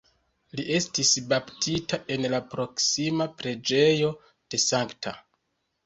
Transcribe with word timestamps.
Li 0.59 0.63
estis 0.77 1.11
baptita 1.33 2.01
en 2.17 2.27
la 2.37 2.41
proksima 2.55 3.31
preĝejo 3.43 4.13
de 4.33 4.65
Sankta. 4.69 5.19